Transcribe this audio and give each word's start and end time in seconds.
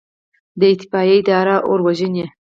د 0.59 0.61
اطفائیې 0.73 1.15
اداره 1.19 1.55
اور 1.69 1.79
وژني 1.87 2.25